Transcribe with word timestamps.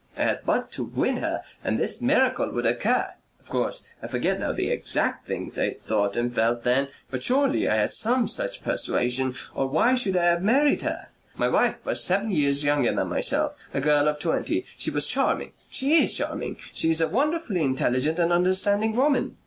I 0.17 0.23
had 0.23 0.39
but 0.47 0.71
to 0.71 0.83
win 0.83 1.17
her 1.17 1.43
and 1.63 1.77
this 1.77 2.01
miracle 2.01 2.49
would 2.49 2.65
occur. 2.65 3.13
Of 3.39 3.49
course 3.49 3.83
I 4.01 4.07
forget 4.07 4.39
now 4.39 4.51
the 4.51 4.71
exact 4.71 5.27
things 5.27 5.59
I 5.59 5.75
thought 5.75 6.15
and 6.17 6.33
felt 6.33 6.63
then, 6.63 6.87
but 7.11 7.21
surely 7.21 7.69
I 7.69 7.75
had 7.75 7.93
some 7.93 8.27
such 8.27 8.63
persuasion. 8.63 9.35
Or 9.53 9.67
why 9.67 9.93
should 9.93 10.17
I 10.17 10.25
have 10.25 10.41
married 10.41 10.81
her? 10.81 11.09
My 11.35 11.49
wife 11.49 11.75
was 11.85 12.03
seven 12.03 12.31
years 12.31 12.63
younger 12.63 12.95
than 12.95 13.09
myself, 13.09 13.55
a 13.75 13.79
girl 13.79 14.07
of 14.07 14.17
twenty. 14.17 14.65
She 14.75 14.89
was 14.89 15.05
charming. 15.05 15.51
She 15.69 16.01
is 16.01 16.17
charming. 16.17 16.57
She 16.73 16.89
is 16.89 16.99
a 16.99 17.07
wonderfully 17.07 17.61
intelligent 17.61 18.17
and 18.17 18.33
understanding 18.33 18.95
woman. 18.95 19.37